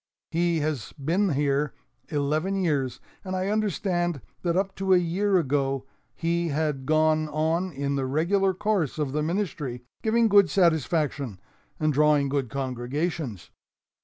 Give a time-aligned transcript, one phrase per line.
[0.31, 1.75] He has been here
[2.09, 5.85] eleven years, and I understand that up to a year ago
[6.15, 11.39] he had gone on in the regular course of the ministry, giving good satisfaction
[11.79, 13.51] and drawing good congregations.